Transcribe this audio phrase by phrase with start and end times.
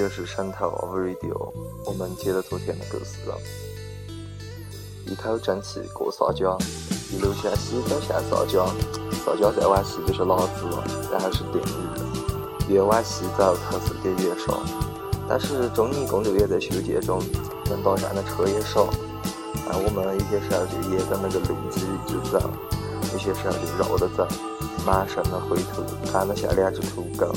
[0.00, 1.52] 就是汕头 Radio，
[1.84, 3.36] 我们接着昨天的故事了。
[5.04, 6.56] 一口正气过沙家，
[7.12, 8.64] 一路向西走向沙家，
[9.22, 10.64] 沙家再往西就是老子，
[11.12, 12.72] 然后是定日。
[12.72, 14.62] 越往西走，投诉点越少，
[15.28, 17.22] 但是中尼公路也在修建中，
[17.66, 18.88] 能搭上的车也少。
[19.68, 22.50] 但我们有些时候就沿着那个路基一直走，
[23.12, 24.26] 有些时候就绕着走，
[24.86, 27.30] 满身的灰土看了下两只土狗。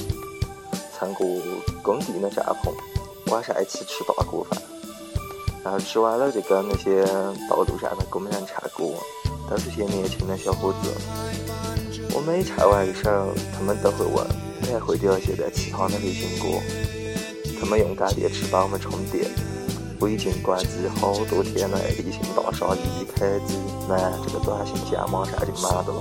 [1.03, 1.27] 看过
[1.81, 2.71] 工地的帐篷，
[3.29, 4.61] 晚上一起吃大锅饭，
[5.61, 7.03] 然后吃完了就跟那些
[7.49, 8.85] 道路上的工人唱歌，
[9.49, 10.89] 都是些年轻的小伙子。
[12.15, 13.09] 我每唱完一首，
[13.51, 14.25] 他们都会问
[14.61, 16.57] 你还会点现在其他的流行歌？
[17.59, 19.29] 他们用干电池帮我们充电。
[19.99, 25.99] 我已经关机好多天了，立信大厦一开机，那这个短信箱马上就满的了。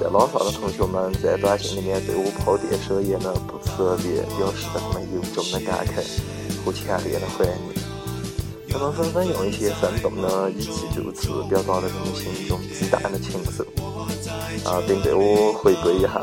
[0.00, 3.32] 在拉萨的同学们在短信里面对我抛电设言的
[3.76, 6.02] 特别，表示了他们由衷的感慨
[6.64, 7.58] 和强烈的怀念。
[8.70, 13.64] 他们纷纷用一些生动的语气助词，表达了他们心中极大的情愫。
[14.68, 16.20] 啊，并对我回归以后，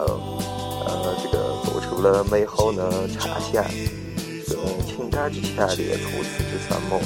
[0.85, 3.63] 呃，这个做出了美好的畅想。
[4.47, 6.99] 这种情感之强烈，措辞之生猛，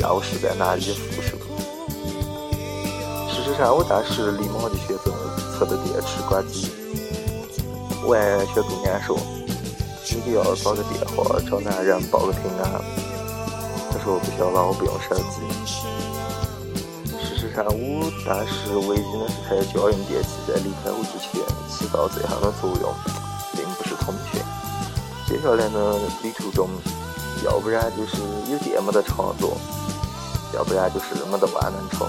[0.00, 1.36] 让我实在难以复述。
[3.28, 5.12] 事实上，我当时立马就选择。
[5.58, 6.68] 车的电池关机，
[8.04, 9.18] 我还小姑娘说
[10.14, 12.80] ：“你就要打个电话找男人报个平安。”
[13.90, 15.40] 他说我：“不行了，我不用手机。”
[17.18, 22.92] 事实上，我当时唯一的这台家用电器在离开我之前起到最好的作用，
[23.52, 24.40] 并不是通讯。
[25.26, 26.68] 接下来呢，旅途中，
[27.44, 29.56] 要不然就是有电没得插座，
[30.54, 32.06] 要不然就是没得万能充。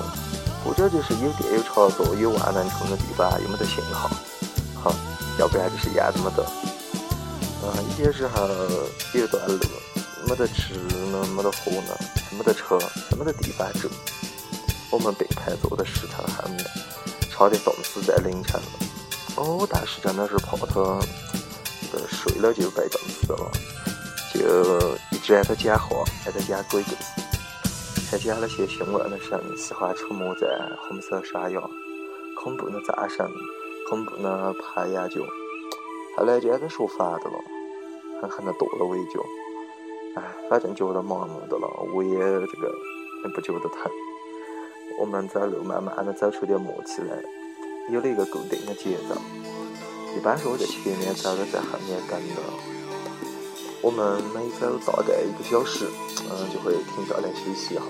[0.66, 4.10] 或者就是有电有插座有万能充的地方又没得信号，
[4.76, 4.94] 好，
[5.40, 6.46] 要不然就是一样都没得。
[7.68, 8.48] 嗯，有些时候
[9.14, 9.60] 有一段路
[10.26, 10.74] 没得吃
[11.12, 11.98] 呢，没得喝呢，
[12.32, 12.80] 没得车，
[13.20, 13.90] 没得地方住。
[14.90, 16.66] 我们并排坐在石头后面，
[17.30, 18.80] 差点冻死在凌晨了。
[19.36, 21.00] 哦，但是真的是怕他
[22.08, 23.52] 睡了就被冻死了，
[24.34, 26.98] 就一直挨他讲话，挨他讲鬼故事。
[28.10, 30.48] 还讲了些凶恶的声，喜欢出没在
[30.88, 31.60] 红色山崖，
[32.42, 33.30] 恐怖的战神，
[33.90, 35.20] 恐怖的拍眼脚。
[36.16, 37.38] 后来就挨他说烦的了，
[38.22, 39.24] 狠狠的跺了我一脚。
[40.16, 42.74] 哎，反正觉得麻木的了，我也这个
[43.24, 43.92] 也不觉得疼。
[45.00, 47.16] 我们走路慢慢的走出点默契来，
[47.90, 49.16] 有了一个固定的节奏。
[50.16, 52.42] 一般是我在前面走的，在后面跟着。
[53.84, 55.86] 我们每走大概一个小时，
[56.26, 57.84] 嗯，就会停下来休息一下。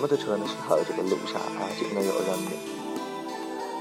[0.00, 2.56] 没得车的时候，这个路上安静的要人命。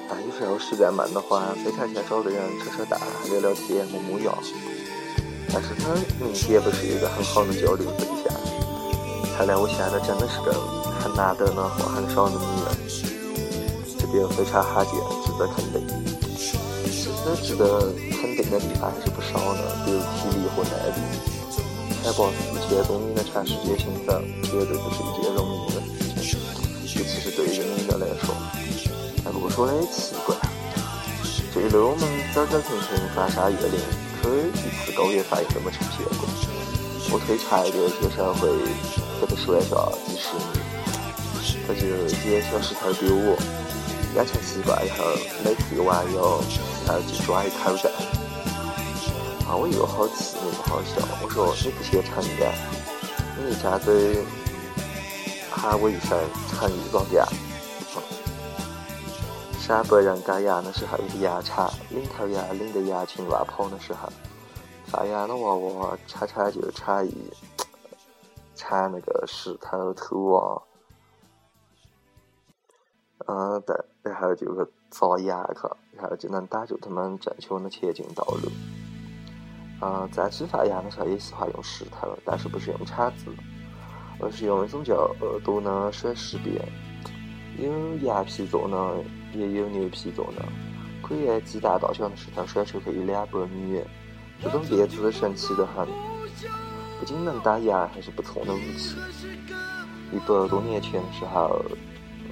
[0.09, 2.99] 啊，有时候实在闷的话，非常想找个人扯扯淡、
[3.31, 4.33] 聊聊天、磨磨牙。
[5.55, 5.87] 但是他
[6.19, 8.27] 明显不是一个很好的交流对象。
[9.37, 10.51] 看来我现在真的是个
[10.99, 12.75] 很难得的话很少的女人，
[13.95, 15.79] 这点非常罕见，值得肯定。
[16.35, 17.87] 其实值得
[18.19, 20.99] 肯定的地方还是不少的，比如体力和耐力。
[22.03, 25.79] 海拔四千多米的长时间行走，绝对不是一件容易的
[26.21, 28.35] 事情，尤其是对于女人来说。
[29.23, 30.35] 哎，不过说的也奇怪，
[31.53, 32.03] 这一路我们
[32.35, 33.79] 走走停停，翻山越岭，
[34.25, 36.27] 可一次高原反应都没出现过。
[37.11, 38.49] 我推长一点，有时候会
[39.21, 39.77] 给他摔下
[40.07, 40.57] 几十米，
[41.67, 43.37] 他就捡小石头丢我。
[44.15, 45.05] 养成习惯以后，
[45.43, 46.41] 每次弯腰，
[46.87, 47.91] 然后就抓一口袋。
[49.45, 51.05] 啊，我又好气又好笑。
[51.21, 52.51] 我说你不嫌长干，
[53.37, 54.25] 你一张嘴
[55.51, 56.17] 喊我一声
[56.49, 57.44] 成语咋干？
[59.65, 64.07] 陕北人改牙的时候是牙长，领头羊领着羊群乱跑的时候，
[64.85, 67.33] 放羊的娃娃常常就产一
[68.53, 70.61] 铲那个石头土啊。
[73.25, 74.45] 嗯，对，然后就
[74.91, 75.61] 砸羊去，
[75.97, 78.51] 然后就能挡住他们正确的前进道路。
[79.81, 83.25] 嗯，在吃放羊的时候也喜欢用石头，但是不是用铲子，
[84.21, 86.63] 而是用一种叫耳朵的水石鞭，
[87.57, 89.03] 有羊皮做的，
[89.37, 90.45] 也有牛皮做的，
[91.01, 93.85] 可以鸡蛋大小的石头甩出去有两百米远。
[94.41, 95.87] 这种鞭子神奇得很，
[96.99, 98.95] 不仅能打羊，还是不错的武器。
[100.11, 101.63] 一百多年前的时候。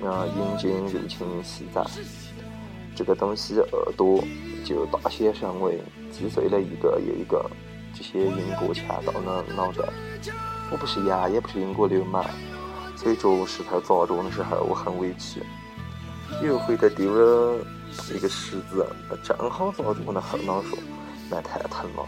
[0.03, 0.25] 啊！
[0.35, 1.85] 英军入侵西藏，
[2.93, 4.21] 这个东西耳朵
[4.65, 7.49] 就大显神威，击碎了一个又一个
[7.93, 9.87] 这些英国强盗的脑袋。
[10.71, 12.25] 我不是羊，也不是英国流氓，
[12.97, 15.41] 所以着石头砸中的时候我很委屈。
[16.41, 17.57] 有回头丢了
[18.13, 18.85] 一个石子，
[19.23, 20.77] 正好砸中我的后脑勺，
[21.29, 22.05] 那太疼了。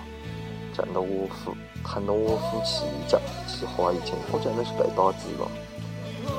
[0.74, 1.56] 震得我服，
[1.86, 3.18] 谈到我服气价
[3.48, 5.48] 计划已经，我真的是被打击了。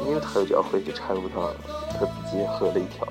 [0.05, 1.51] 扭头就要回去抽他，
[1.99, 3.09] 他自己也吓了一跳，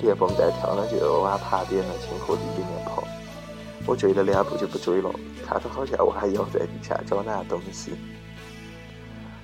[0.00, 3.04] 连蹦带跳的就往旁边的清河地里面跑。
[3.86, 5.10] 我追了两步就不追了，
[5.46, 7.92] 看他好像我还要在地下找哪东西。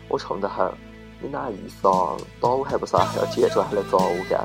[0.09, 0.73] 我冲他喊
[1.23, 2.17] ：“你哪意思啊？
[2.41, 4.45] 打我还不算还要捡砖来砸我干？”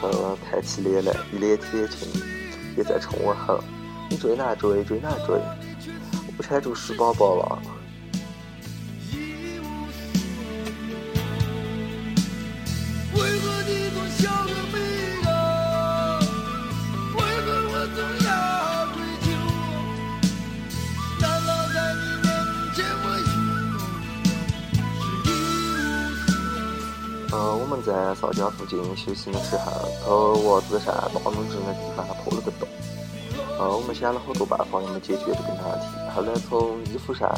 [0.00, 0.08] 他
[0.44, 2.08] 抬起脸来，一脸铁青，
[2.76, 3.62] 也在冲我吼
[4.08, 4.82] ：“你追哪追？
[4.84, 5.36] 追哪追？
[5.36, 7.62] 我不缠住屎宝宝了！”
[27.82, 32.68] 在邵家附近休息的时候，头袜子上大拇指的地方破了个洞。
[33.58, 35.86] 呃，我们想了好多办法，也没解决这个问题。
[36.14, 37.28] 后来从衣服上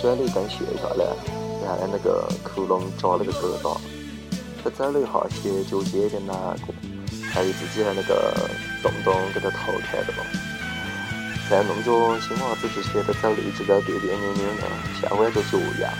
[0.00, 1.04] 转了一根线下来，
[1.64, 3.76] 然后那个窟窿扎了个疙瘩。
[4.62, 6.36] 他走了一下，鞋脚尖有点难
[6.66, 6.74] 过，
[7.32, 8.32] 还有自己的那个
[8.82, 10.14] 洞洞给他掏开了。
[11.48, 14.62] 在弄着新袜子之前，他走路一直在别别扭扭的，
[15.00, 15.90] 像崴着脚一样。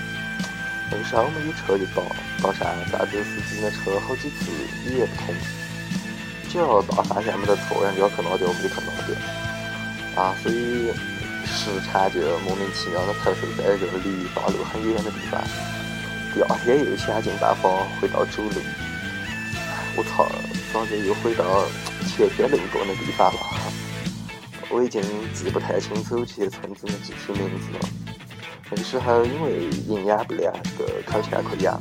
[0.90, 2.02] 那个时候我们一车就到，
[2.42, 4.50] 到上大这司机的车好几次
[4.90, 5.34] 也不通。
[6.48, 9.14] 只要大方向没得错，人家去哪条我们就去哪条。
[10.20, 10.90] 啊，所以
[11.46, 15.40] 时常就莫名其妙的投诉在这个离大路很远的地方。
[16.34, 17.70] 第二天又想尽办法
[18.00, 18.60] 回到主路。
[19.96, 20.26] 我操，
[20.72, 21.66] 咋就又回到
[22.10, 23.40] 前天路过的地方了？
[24.68, 25.02] 我已经
[25.32, 28.09] 记不太清楚这些村子的具体名字了。
[28.70, 31.80] 那个时候因为营养不良，个口腔溃疡，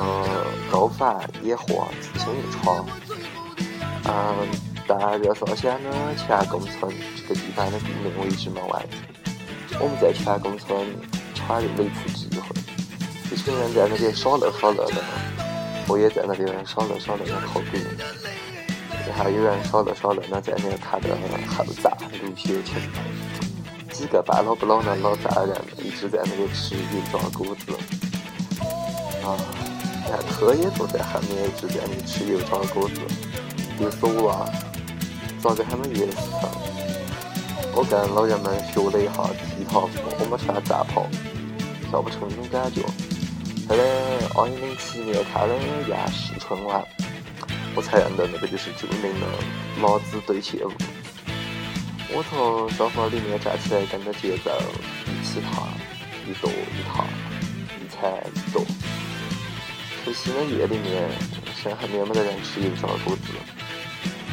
[0.00, 0.26] 嗯，
[0.70, 2.84] 高反、眼花、自信一差。
[4.06, 4.48] 嗯，
[4.86, 8.96] 但热绍乡的强公村这个地方的地名我一直没忘记。
[9.80, 10.84] 我们在强公村
[11.34, 12.46] 闯入了一次机会，
[13.32, 15.02] 一群人在那边耍乐耍乐的，
[15.88, 17.78] 我也在那边耍乐耍乐的考古，
[19.08, 21.16] 然后有人耍乐耍乐的在那看的
[21.48, 22.74] 后藏流血去。
[24.04, 27.72] 几个半老不老的老丈人一直在那里吃油炸果子，
[29.24, 29.32] 啊，
[30.06, 33.00] 看他也坐在后面一直在那里吃油炸果子，
[33.80, 34.44] 就是我啊，
[35.40, 36.48] 咋个他们也是他？
[37.74, 39.24] 我跟老人们学了一下
[39.56, 39.88] 踢踏舞，
[40.20, 41.06] 我没穿战袍，
[41.88, 42.82] 跳不出那种感觉。
[43.66, 43.82] 后来
[44.36, 45.54] 二零零七年看了
[45.88, 46.84] 央视春晚，
[47.74, 49.26] 我才认得那个就是著名的
[49.80, 50.72] 麻子对线舞。
[52.16, 54.52] 我从沙发里面站起来，跟着节奏
[55.04, 55.66] 一起踏，
[56.24, 57.02] 一跺一踏，
[57.82, 58.64] 一踩一跺。
[60.04, 61.10] 除夕的夜里面，
[61.60, 63.32] 身后面没得人吃油炸果子，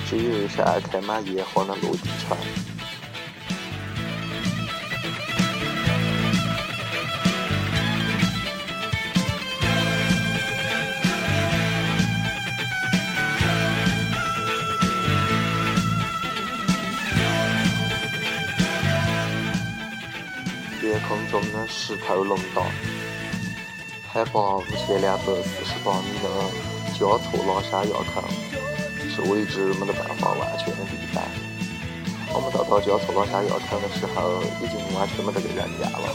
[0.07, 2.37] 只有上开满烟花的落地窗。
[21.11, 22.63] 空中的石头龙岛，
[24.07, 26.29] 海拔五千两百四十八米的
[26.93, 28.23] 加措拉山垭口，
[29.11, 31.21] 是我一直没得办法完全的地方。
[32.31, 36.07] 我们到达加措拉山垭口的时候，已经完全没得个人样了，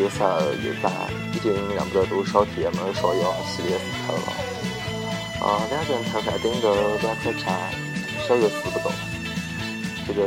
[0.00, 0.24] 又瘦
[0.64, 0.88] 又脏，
[1.34, 4.32] 已经认不得多少天没刷牙洗脸洗头了。
[5.44, 6.72] 啊，两个人头上顶着
[7.04, 7.52] 两块章，
[8.26, 8.90] 手又撕不动。
[10.08, 10.24] 这个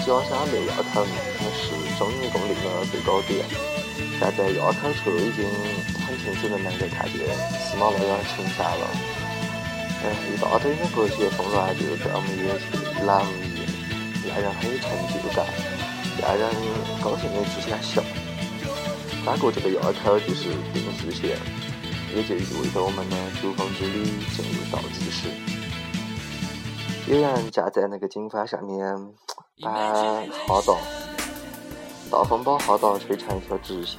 [0.00, 1.04] 假山六垭口
[1.94, 3.46] 那是中原公路的最高点，
[4.20, 5.46] 站在垭口处已经
[6.06, 7.18] 很清楚的能够看见
[7.58, 8.86] 喜马拉雅群山了。
[10.02, 13.62] 嗯，一大堆的国雪峰峦就在我们眼前一览无遗，
[14.28, 15.46] 让人很有成就感，
[16.20, 16.50] 让人
[17.02, 18.02] 高兴的只想笑。
[19.24, 21.38] 翻过这个垭口就是定时线，
[22.14, 24.04] 也就意味着我们的珠峰之旅
[24.36, 25.28] 进入倒计时。
[27.06, 28.84] 有人站在那个经幡上面
[29.62, 29.70] 把
[30.46, 30.74] 哈达
[32.14, 33.98] 大风把哈达吹成一条直线，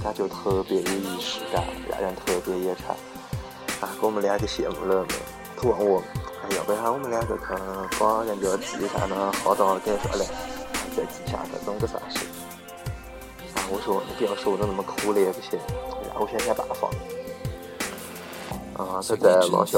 [0.00, 2.94] 感觉特别有仪式感，让人特别眼馋。
[3.80, 5.04] 啊，给我们两个羡慕了。
[5.56, 6.00] 他问我，
[6.44, 7.42] 哎要不要我们两个去
[7.98, 10.30] 把人家地上的哈达给漂亮，
[10.96, 12.20] 在地下再弄个钻石。
[13.56, 15.58] 啊，我说你不要说的那么可怜不行，
[16.14, 16.88] 让我想想办法。
[18.78, 19.76] 啊，他在拉下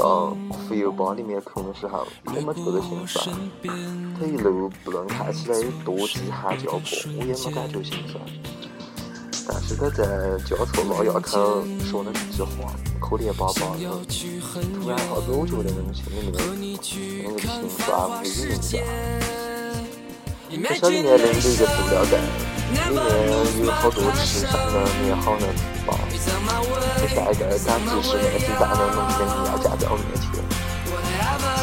[0.67, 3.35] 浮油包里面空的时候，我没觉得心酸。
[4.19, 6.81] 他一路不论看起来有多饥寒交迫，
[7.17, 8.23] 我也没感觉心酸。
[9.47, 16.37] 但是他在交错拉垭口说的那句话，可怜巴巴的，突然下子我觉得心里面
[17.25, 18.53] 那个心酸没有
[20.51, 22.13] 那么这小里面拎着一个塑料袋，
[22.69, 23.01] 里面
[23.65, 24.53] 有好多吃剩的
[25.01, 25.43] 捏好的
[25.87, 25.89] 糍
[26.25, 26.29] 粑。
[26.63, 30.23] 我下一个赶集市面是站到农民牙架在我面前，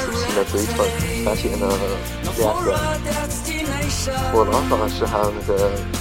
[0.02, 0.74] 吃起了嘴唇，
[1.24, 1.64] 发现了
[2.38, 2.66] 两个。
[4.32, 5.50] 我老早时候那个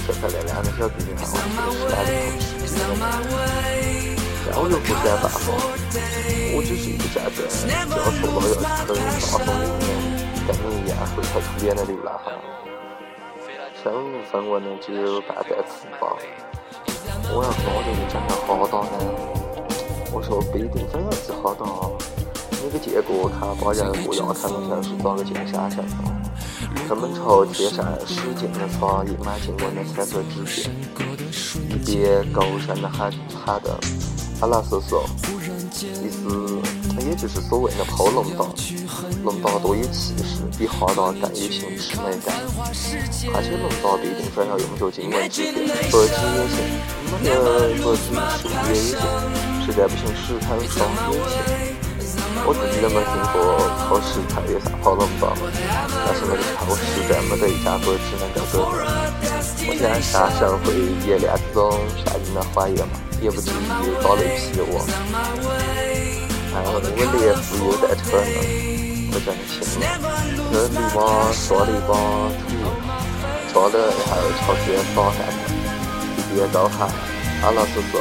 [0.06, 2.72] 漂漂亮亮的小姑娘，我就是来的同事，
[4.46, 5.52] 但我又不敢大方，
[6.54, 7.36] 我只是一个站在
[7.84, 9.04] 交错路要去等大
[9.36, 9.86] 风里面，
[10.46, 12.32] 跟你一样灰头土脸的流浪汉。
[13.82, 16.16] 身无分文的只有半袋糍粑，
[17.30, 18.96] 我要高兴的讲了好大呢。
[20.10, 21.66] 我说不一定非要吃好大，
[22.62, 25.84] 你个见过看把人不要看的像是咋个金沙山，
[26.88, 30.74] 根本朝天上使劲的撒溢满经文的彩色纸片，
[31.68, 33.12] 一边高声的喊
[33.44, 33.78] 喊的
[34.40, 35.02] 阿拉叔叔，
[36.02, 36.58] 意思
[37.06, 38.46] 也就是所谓的泡龙大，
[39.28, 42.32] 龙大多有气势，比哈达更有形式美感。
[43.36, 46.56] 而且龙大不一定非要用着经文纸片，白纸也行，
[47.20, 48.08] 那个白纸
[48.40, 49.04] 树叶也行，
[49.60, 50.80] 实在不行石头刷也行。
[52.48, 53.36] 我自己都没听过
[53.84, 55.28] 泡石头有啥泡龙大，
[56.08, 58.80] 但是那个超市在没得一家白纸能够做到。
[59.68, 60.72] 我现在下山会
[61.04, 62.96] 演练这种善意的谎言嘛？
[63.20, 63.52] 也不至于
[64.00, 64.80] 遭雷劈我。
[66.56, 68.24] 哎，我连副又带车了，
[69.18, 69.86] 我真信了。
[70.52, 71.92] 这泥巴刷了一把
[72.46, 72.54] 土，
[73.52, 75.50] 刷的然后朝天撒上去，
[76.16, 76.88] 一边高喊
[77.42, 77.98] ：“阿拉叔叔。”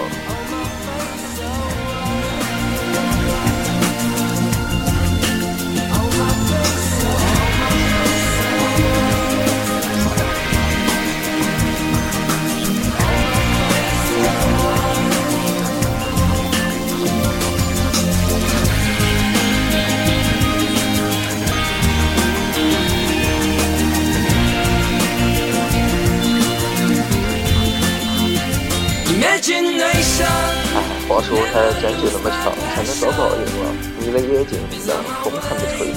[31.08, 33.72] 话说他真就那么巧，才能遭报应了。
[33.98, 34.92] 你的眼睛让
[35.24, 35.88] 风还没吹，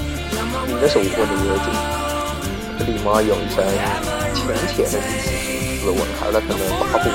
[0.71, 1.69] 应该是我的眼睛。
[2.79, 3.59] 我立马用一声
[4.33, 7.11] 亲切的语气质问候了他们八步，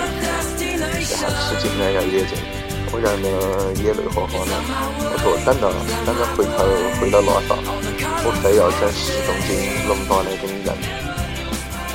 [0.60, 2.36] 然后使劲的摇眼睛，
[2.92, 3.25] 我让的
[3.82, 4.52] 眼泪哗哗的。
[5.00, 5.72] 我说等到
[6.06, 6.68] 等到回头
[7.00, 7.56] 回到拉萨，
[8.28, 9.56] 我非要整十公斤
[9.88, 10.75] 龙大来给你认。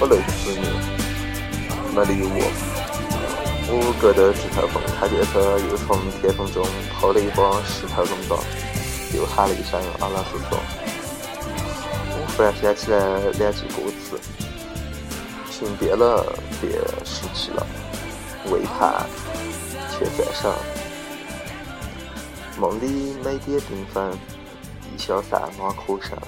[0.00, 0.64] 我累死你，
[1.94, 2.79] 没理我。
[3.72, 8.36] 我隔着指头缝，他接着又从天空中抛了一把石头龙刀，
[9.14, 10.56] 又喊了一声“阿拉叔叔”。
[12.10, 12.98] 我忽然想起来
[13.38, 14.18] 两句歌词
[15.48, 16.26] ：“情变了，
[16.60, 16.72] 便
[17.04, 17.64] 失去了；
[18.50, 19.06] 未盼，
[19.92, 20.52] 却在上。
[22.58, 24.10] 梦里每点缤纷，
[24.92, 26.18] 一消散马可剩。”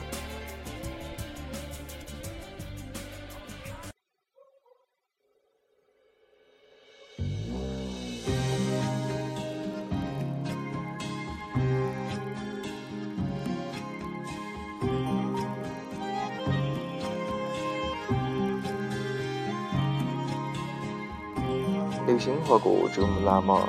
[22.06, 23.60] 流星划过珠穆朗玛，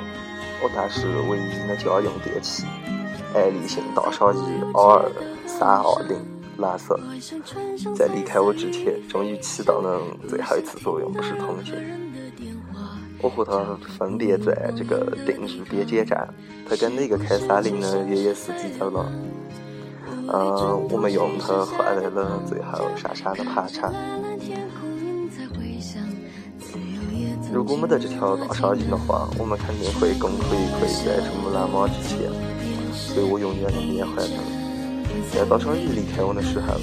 [0.62, 2.64] 我带是唯一的家用电器，
[3.32, 4.36] 爱立信大鲨鱼
[4.74, 5.10] R
[5.46, 6.18] 三二零
[6.58, 6.98] 蓝色，
[7.94, 11.74] 在离开我之前，终于起到了最后一次作用，不是通信。
[13.22, 16.28] 我和他分别在这个定日边检站，
[16.68, 19.12] 他跟那个开三菱的越野司机走了，
[20.32, 23.94] 嗯，我们用它换来了最后上山的盘缠。
[27.54, 32.26] 如果没得这条大鲨鱼的话，我们肯定会功亏一篑在珠穆朗玛之前，
[32.92, 34.42] 所以我永远的缅怀他。
[35.30, 36.74] 在大鲨鱼离开我的时候，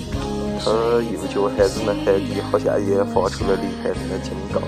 [0.63, 0.71] 他
[1.11, 4.63] 右脚还扔的海底，好像也发出了离开他的警告。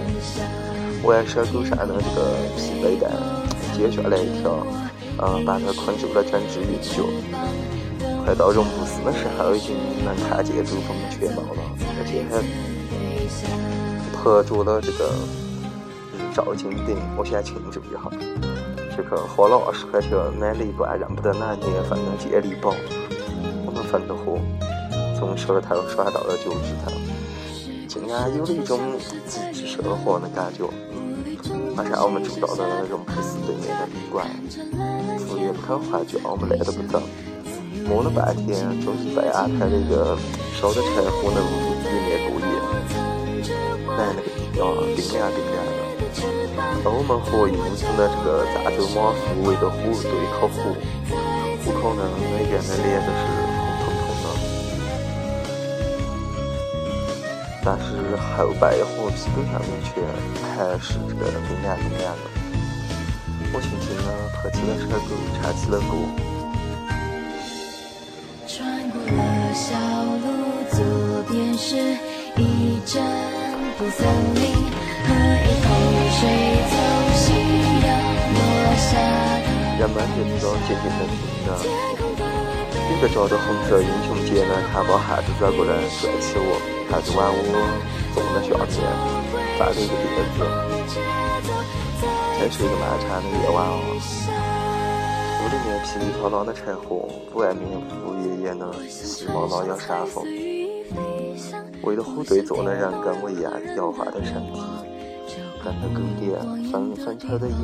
[1.07, 3.07] 我手头上的这个皮背带
[3.71, 4.59] 解下来一条，
[5.23, 7.07] 嗯，把它捆住了整只右脚。
[8.25, 11.63] 快到绒布寺的时候，已经能看见珠峰的全貌了，
[11.95, 12.43] 而且还
[14.11, 15.42] 拍着了这个。
[16.33, 17.99] 照金顶，我先庆祝一下。
[18.95, 22.73] 这个花了二十块钱买了一罐认不得哪年份的健力宝，
[23.65, 24.37] 我们分着喝，
[25.17, 26.91] 从舌头甩到了脚趾头，
[27.87, 30.65] 竟然有了一种极致奢华的感觉。
[31.75, 34.27] 马上我们住到了容布寺对面的旅馆，
[35.17, 37.01] 服务员不肯换脚，我们赖着不走，
[37.85, 40.17] 摸了半天，终于被安排了一个
[40.53, 42.45] 烧的柴火的屋子里面过夜。
[43.97, 44.13] 来，
[44.53, 44.63] 那个地啊，
[44.95, 45.92] 冰凉冰凉的。
[46.83, 50.75] 当我们和印度的这个赞州马夫围着火对烤火，
[51.63, 53.21] 虎口呢每个人的脸都是
[53.79, 54.27] 红彤彤的。
[57.63, 57.87] 但是
[58.19, 59.89] 后背和屁股上面却
[60.43, 62.25] 还是这个冰凉冰凉的。
[63.53, 65.91] 我轻轻地拍起了手鼓，唱起了歌。
[68.45, 68.57] 穿
[68.91, 69.19] 过了
[69.53, 69.71] 小
[70.19, 70.25] 路，
[70.69, 70.77] 左
[71.31, 71.71] 边是
[72.35, 72.41] 一
[72.85, 73.01] 阵
[73.77, 74.03] 布森
[74.35, 74.43] 林，
[75.07, 75.09] 和
[75.47, 75.62] 一。
[79.79, 81.49] 人们就这种静静的听着。
[82.89, 86.55] 有个着着红色英雄结的长发汉子走过来，拽起我，
[86.89, 87.37] 开始往我
[88.13, 88.63] 坐的下面
[89.57, 90.39] 放了一个垫子。
[92.39, 93.71] 真是一个漫长的夜晚啊，
[95.39, 97.73] 屋里面噼里啪啦的柴火，外面呜
[98.07, 100.23] 呜咽咽的淅冒冒要山风。
[101.83, 104.61] 围着火堆坐的人跟我一样摇晃着身体，
[105.63, 106.39] 跟着鼓点，
[106.69, 107.57] 纷纷抽的烟，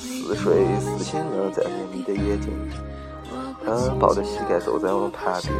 [0.00, 2.52] 似睡似醒的在眯眯的眼睛。
[3.64, 5.54] 他抱着膝盖坐在我旁边，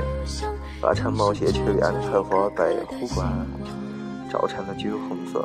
[0.82, 3.46] 那长毛线球样的头发被火光
[4.30, 5.44] 照成了酒红色。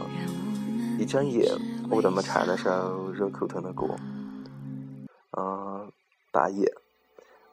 [0.98, 1.52] 一整夜，
[1.90, 3.86] 我都没唱那首热口头的歌。
[5.38, 5.92] 嗯，
[6.32, 6.72] 半夜，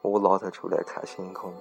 [0.01, 1.53] 我拿头出来看星空。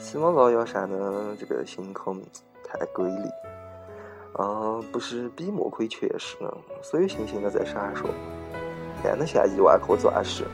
[0.00, 2.20] 喜马拉雅山的这个星空
[2.64, 3.28] 太瑰丽，
[4.38, 8.04] 嗯，不是笔墨可以诠释的，所有星星都在闪烁，
[9.02, 10.44] 亮得像亿万颗钻石。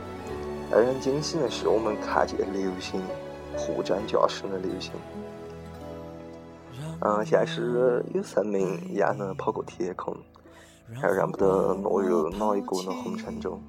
[0.71, 3.01] 让人惊喜的是，我们看见流星，
[3.57, 4.93] 货真价实的流星，
[7.01, 10.15] 嗯，像是有生命一样的跑过天空，
[10.95, 13.61] 还认不得落入哪一个的红尘中。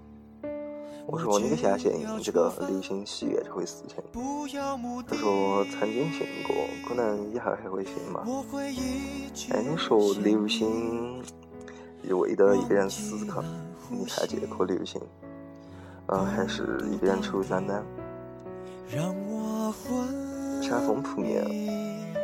[1.06, 1.92] 我说你不相信
[2.22, 4.02] 这个流星许愿这回事情？
[5.06, 6.56] 他说曾经信过，
[6.88, 8.24] 可能以后还会信嘛。
[9.50, 11.22] 哎，你说流星
[12.02, 13.42] 一味的一个人思考，
[13.90, 15.00] 你看这颗流星。
[16.06, 17.82] 嗯，还是一个人出生呢。
[20.62, 21.44] 山风扑面，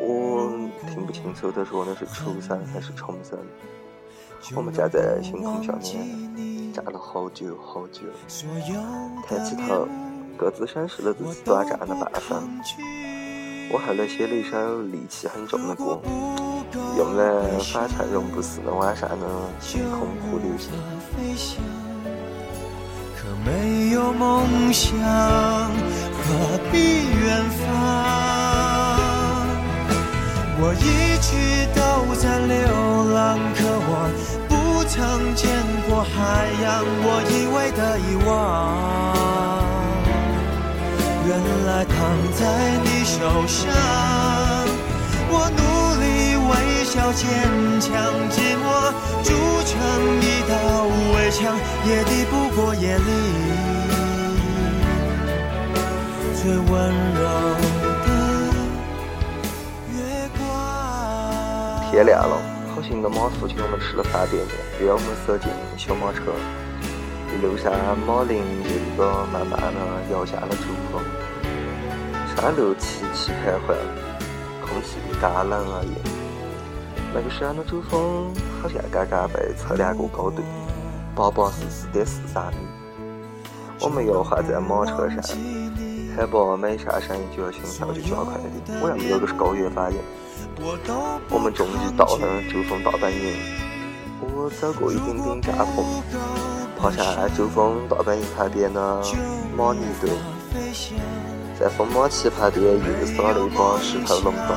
[0.00, 0.50] 我
[0.88, 3.38] 听不清楚他说的是出生还是重生。
[4.56, 6.29] 我们站在星空下面，
[6.72, 8.02] 站了好久好久。
[9.26, 9.88] 抬起头，
[10.36, 12.42] 各自审视了自己短暂的半生。
[13.72, 16.00] 我后来写了一首戾气很重的歌，
[16.98, 19.26] 用来反衬容不四的晚上的
[19.60, 20.72] 星空和流星。
[23.42, 27.64] 没有梦想，何必远方？
[30.62, 31.30] 我一直
[31.74, 31.80] 都
[32.16, 32.58] 在流
[33.14, 33.18] 浪，
[33.56, 34.20] 可我不
[34.90, 34.98] 曾
[35.36, 35.48] 见
[35.88, 36.84] 过海洋。
[37.02, 38.28] 我以为的遗忘，
[41.28, 41.30] 原
[41.64, 41.94] 来躺
[42.34, 42.42] 在
[42.82, 43.58] 你手上。
[45.32, 45.62] 我努
[46.02, 46.04] 力
[46.50, 46.52] 微
[46.84, 47.22] 笑坚
[47.78, 47.88] 强，
[48.34, 48.66] 寂寞
[49.22, 49.28] 筑
[49.64, 49.70] 成
[50.20, 50.52] 一道
[51.14, 51.38] 围墙，
[51.86, 53.08] 也抵不过夜里。
[56.34, 56.68] 最温
[57.14, 57.20] 柔
[58.06, 58.08] 的
[59.92, 59.96] 月
[60.36, 60.40] 光。
[61.92, 62.34] 天亮了，
[62.80, 66.32] 好心的马父请我们吃了方便面，约我们塞进小马车。
[67.28, 67.70] 一路上，
[68.08, 71.04] 马林就一个慢慢的摇下了珠峰，
[72.34, 73.76] 山路崎岖徘徊，
[74.64, 75.92] 空气干冷而硬。
[77.12, 80.42] 那个山的珠峰好像刚刚被测量过高度，
[81.14, 82.66] 八八四四点四三米。
[83.82, 85.59] 我们摇晃在马车上。
[86.20, 89.98] 海拔每上升一就心跳就加快点，我认为有个是高原反应。
[91.30, 93.32] 我们终于到了珠峰大本营，
[94.20, 95.82] 我走过一顶顶帐篷，
[96.76, 99.02] 爬上珠峰大本营旁边的
[99.56, 100.10] 马尼堆，
[101.58, 104.48] 在风马旗旁边又撒了一把石头龙桩。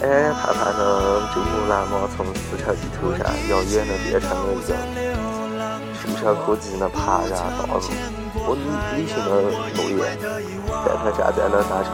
[0.00, 4.72] 哎，胖胖的珠穆朗玛从丝绸地图上遥远的变成了一个
[6.00, 7.78] 触手可及的庞然大物。
[8.34, 9.30] 我履行了
[9.74, 9.98] 诺言，
[10.84, 11.88] 带他站在了当初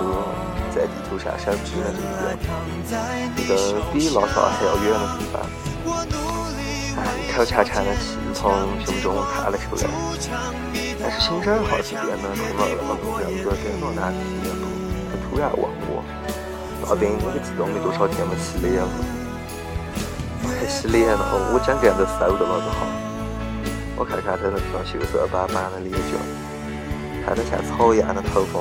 [0.75, 2.35] 在地图上手指的这个
[3.37, 5.35] 一个比拉萨还要远的地方。
[6.94, 8.53] 一口长长的气从
[8.87, 9.83] 胸中叹了出来，
[11.01, 14.62] 但是心上还是变得空落落的，有个跟我难题的不？
[15.11, 16.03] 他突然问我
[16.87, 18.88] ：“那边那个地方没多少天没洗脸了？”
[20.47, 21.51] 还洗脸了？
[21.53, 23.04] 我整个人都瘦的了，都好。
[23.96, 26.18] 我看看他那双羞涩斑斑的脸颊，
[27.24, 28.59] 看着像草一样的头发，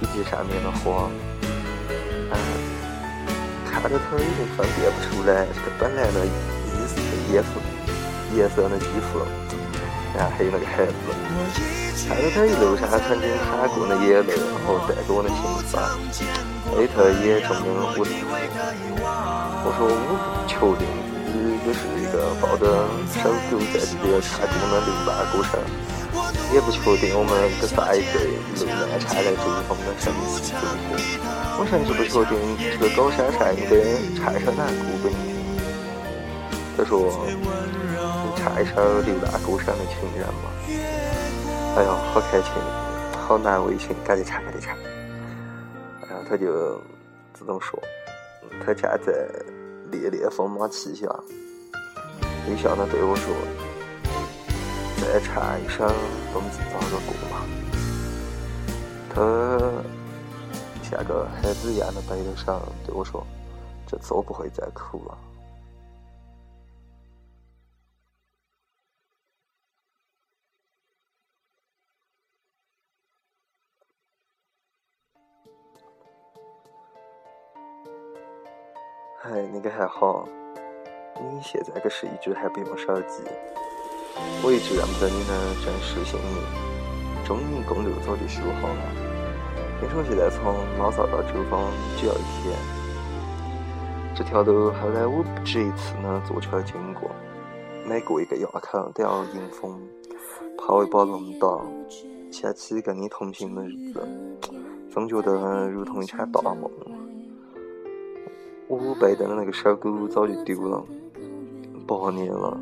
[0.00, 1.08] 以及上面的花，
[2.32, 2.34] 嗯，
[3.70, 6.28] 看着他已经分辨不出来这个本来的衣
[6.84, 6.98] 服
[7.32, 7.48] 颜色
[8.34, 9.26] 颜色的衣服了，
[10.16, 10.92] 然后还有那个孩子，
[12.08, 14.34] 看着他一路上曾经淌过的眼泪
[14.66, 15.38] 和带给我的心
[15.70, 15.80] 酸，
[16.74, 17.62] 那头也中的
[17.96, 18.10] 我的
[19.62, 20.12] 我说我不
[20.48, 21.03] 确定。
[21.66, 22.66] 也是一个抱着
[23.08, 25.58] 手狗在这个唱歌的刘大哥上，
[26.52, 30.96] 也不确定我们这下一对路南唱来珠峰的神奇组合。
[31.56, 32.36] 我甚至不确定
[32.72, 33.72] 这个高山上应该
[34.18, 35.34] 唱首哪歌给你听。
[36.76, 40.50] 他说：“你唱一首刘大哥上的情人嘛。”
[41.78, 42.50] 哎呦，好开心，
[43.26, 44.76] 好难为情，赶紧唱，赶紧唱。
[46.08, 46.78] 然后他就
[47.32, 47.80] 自动说
[48.66, 49.12] ：“他站在
[49.90, 51.06] 烈烈风马旗下，
[52.48, 53.34] 微笑的对我说
[55.00, 55.86] ：‘再唱一首
[56.32, 57.34] 冬至早的歌嘛。’
[59.14, 59.18] 他
[60.82, 63.26] 像个孩子一样的背着手对我说
[63.86, 65.18] ：‘这次我不会再哭了。’”
[79.24, 80.28] 哎，那个还好，
[81.20, 83.22] 你现在可是一直还不用手机。
[84.42, 85.32] 我一直认不得你的
[85.64, 86.42] 真实姓名。
[87.24, 88.82] 中宁公路早就修好了，
[89.80, 92.54] 听说现在从拉萨到珠峰只要一天。
[94.14, 97.10] 这条路后来我不止一次呢坐车经过，
[97.88, 99.80] 每过一个垭口都要迎风
[100.58, 101.64] 跑一把龙岛，
[102.30, 104.06] 想起跟你同行的日子，
[104.92, 106.70] 总觉得如同一场大梦。
[108.68, 110.84] 我背的那个小狗早就丢了，
[111.86, 112.58] 八年了。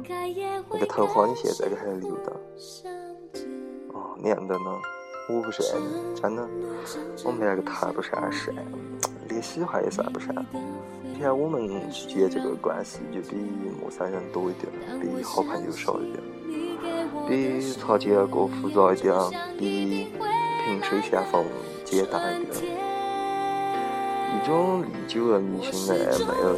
[0.70, 2.32] 那个头花你现在可还留的？
[3.92, 4.80] 哦，娘的呢？
[5.28, 6.48] 我不是爱你，真的，
[7.24, 8.64] 我们两个谈不上是爱，
[9.28, 10.34] 连喜欢也算不上。
[11.04, 13.36] 你看我们之间这个关系就比
[13.80, 16.20] 陌生人多一点，比好朋友少一点，
[17.28, 19.14] 比擦肩而过复杂一点，
[19.56, 20.08] 比
[20.64, 21.44] 萍水相逢
[21.84, 22.82] 简单一点。
[24.34, 26.56] 一种历久而弥新的爱，没有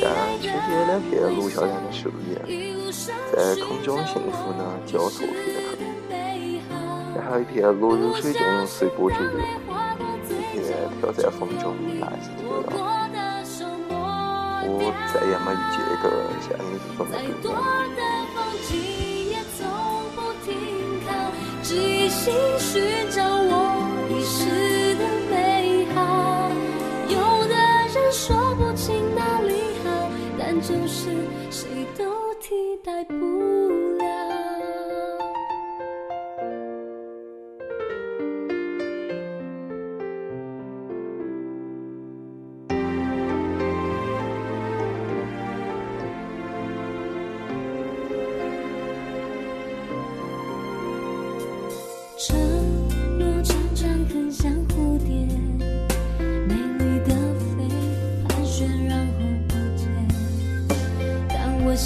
[0.00, 0.06] 美而
[0.38, 2.30] 丽，像秋天两片落下来的树叶，
[3.32, 5.32] 在空中幸福的交错片
[5.68, 6.70] 刻，
[7.16, 9.30] 然后一片落入水中随波逐流，
[10.28, 10.62] 一片
[11.00, 12.70] 飘在风中浪迹天涯。
[14.70, 16.06] 我再也没遇见一个
[16.42, 17.56] 像你这么姑娘。
[30.68, 31.08] 就是
[31.50, 32.04] 谁都
[32.34, 34.58] 替代不了。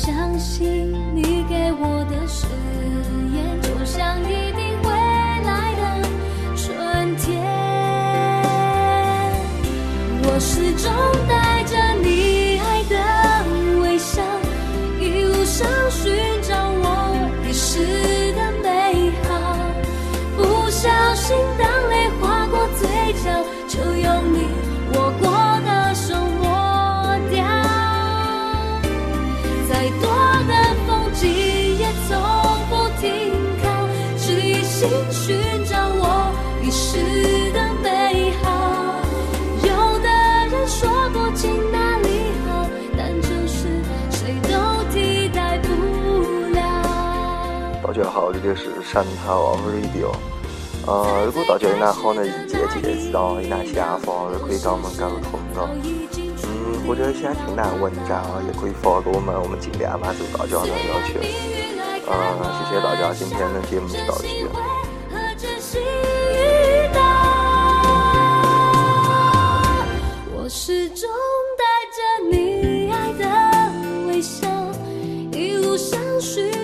[0.04, 0.81] 相信。
[48.02, 50.10] 家好，这里是神头 Radio。
[50.86, 55.70] 呃，如果大家有哪好的意见建议啊，有哪想法，都可以跟我们沟通啊。
[56.84, 61.20] 或者想听哪文章啊，也可以发给我们，我们尽量满足大家的要求。
[62.10, 62.12] 嗯，
[62.58, 64.26] 谢谢大家，今天的节目就到这。
[65.38, 65.80] 就是谁
[66.88, 66.98] 都替代
[70.32, 70.40] 不
[76.50, 76.61] 了。